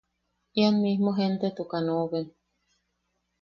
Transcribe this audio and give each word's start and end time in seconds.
Ian 0.59 0.75
mismo 0.85 1.09
gen- 1.17 1.39
tetukan 1.41 1.85
oben. 2.01 2.25